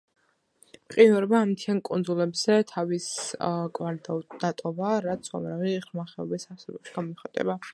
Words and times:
მყინვარებმა 0.91 1.41
ამ 1.47 1.49
მთიან 1.51 1.81
კუნძულებზე 1.89 2.55
თავის 2.71 3.05
კვალი 3.79 4.19
დატოვა, 4.45 4.95
რაც 5.07 5.31
უამრავი 5.35 5.75
ღრმა 5.85 6.07
ხეობის 6.15 6.49
არსებობაში 6.57 6.97
გამოიხატება. 6.99 7.61